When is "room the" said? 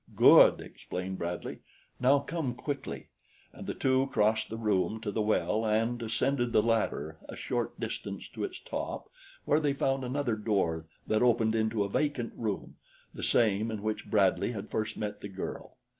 12.35-13.21